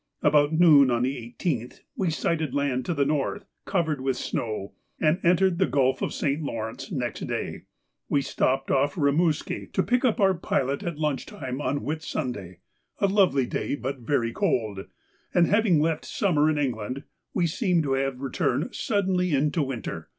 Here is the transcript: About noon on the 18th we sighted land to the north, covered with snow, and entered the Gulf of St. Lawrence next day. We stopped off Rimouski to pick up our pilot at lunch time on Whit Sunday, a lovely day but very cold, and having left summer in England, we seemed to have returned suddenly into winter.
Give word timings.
About 0.23 0.51
noon 0.51 0.89
on 0.89 1.03
the 1.03 1.15
18th 1.37 1.81
we 1.95 2.09
sighted 2.09 2.55
land 2.55 2.85
to 2.85 2.95
the 2.95 3.05
north, 3.05 3.45
covered 3.65 4.01
with 4.01 4.17
snow, 4.17 4.73
and 4.99 5.19
entered 5.23 5.59
the 5.59 5.67
Gulf 5.67 6.01
of 6.01 6.11
St. 6.11 6.41
Lawrence 6.41 6.91
next 6.91 7.19
day. 7.27 7.65
We 8.09 8.23
stopped 8.23 8.71
off 8.71 8.95
Rimouski 8.97 9.67
to 9.73 9.83
pick 9.83 10.03
up 10.03 10.19
our 10.19 10.33
pilot 10.33 10.81
at 10.81 10.97
lunch 10.97 11.27
time 11.27 11.61
on 11.61 11.83
Whit 11.83 12.01
Sunday, 12.01 12.61
a 12.97 13.05
lovely 13.05 13.45
day 13.45 13.75
but 13.75 13.99
very 13.99 14.33
cold, 14.33 14.87
and 15.35 15.45
having 15.45 15.79
left 15.79 16.05
summer 16.05 16.49
in 16.49 16.57
England, 16.57 17.03
we 17.35 17.45
seemed 17.45 17.83
to 17.83 17.93
have 17.93 18.21
returned 18.21 18.73
suddenly 18.73 19.35
into 19.35 19.61
winter. 19.61 20.09